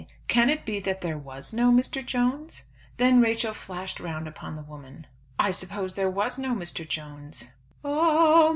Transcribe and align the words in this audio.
Can 0.27 0.49
it 0.49 0.65
be 0.65 0.79
that 0.79 1.01
there 1.01 1.19
was 1.19 1.53
no 1.53 1.71
Mr. 1.71 2.03
Jones?" 2.03 2.63
Then 2.97 3.21
Rachel 3.21 3.53
flashed 3.53 3.99
round 3.99 4.27
upon 4.27 4.55
the 4.55 4.63
woman. 4.63 5.05
"I 5.37 5.51
suppose 5.51 5.93
there 5.93 6.09
was 6.09 6.39
no 6.39 6.55
Mr. 6.55 6.87
Jones?" 6.89 7.51